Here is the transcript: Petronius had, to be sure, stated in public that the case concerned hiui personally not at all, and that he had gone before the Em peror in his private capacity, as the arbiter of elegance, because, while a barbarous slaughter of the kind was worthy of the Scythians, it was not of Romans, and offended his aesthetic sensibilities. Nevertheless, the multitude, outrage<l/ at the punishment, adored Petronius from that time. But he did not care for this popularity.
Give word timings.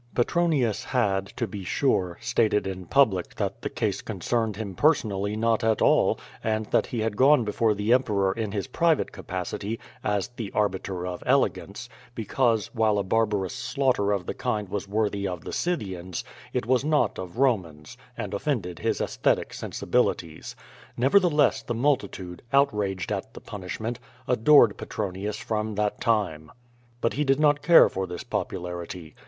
Petronius 0.15 0.83
had, 0.83 1.27
to 1.37 1.45
be 1.45 1.63
sure, 1.63 2.17
stated 2.19 2.65
in 2.65 2.87
public 2.87 3.35
that 3.35 3.61
the 3.61 3.69
case 3.69 4.01
concerned 4.01 4.55
hiui 4.55 4.75
personally 4.75 5.35
not 5.35 5.63
at 5.63 5.79
all, 5.79 6.19
and 6.43 6.65
that 6.71 6.87
he 6.87 6.97
had 7.01 7.15
gone 7.15 7.43
before 7.45 7.75
the 7.75 7.93
Em 7.93 8.01
peror 8.01 8.35
in 8.35 8.51
his 8.51 8.65
private 8.65 9.11
capacity, 9.11 9.79
as 10.03 10.29
the 10.29 10.51
arbiter 10.53 11.05
of 11.05 11.21
elegance, 11.27 11.87
because, 12.15 12.65
while 12.73 12.97
a 12.97 13.03
barbarous 13.03 13.53
slaughter 13.53 14.11
of 14.11 14.25
the 14.25 14.33
kind 14.33 14.69
was 14.69 14.87
worthy 14.87 15.27
of 15.27 15.43
the 15.45 15.53
Scythians, 15.53 16.23
it 16.51 16.65
was 16.65 16.83
not 16.83 17.19
of 17.19 17.37
Romans, 17.37 17.95
and 18.17 18.33
offended 18.33 18.79
his 18.79 19.01
aesthetic 19.01 19.53
sensibilities. 19.53 20.55
Nevertheless, 20.97 21.61
the 21.61 21.75
multitude, 21.75 22.41
outrage<l/ 22.51 23.15
at 23.17 23.35
the 23.35 23.39
punishment, 23.41 23.99
adored 24.27 24.79
Petronius 24.79 25.37
from 25.37 25.75
that 25.75 26.01
time. 26.01 26.51
But 27.01 27.13
he 27.13 27.23
did 27.23 27.39
not 27.39 27.61
care 27.61 27.87
for 27.87 28.07
this 28.07 28.23
popularity. 28.23 29.13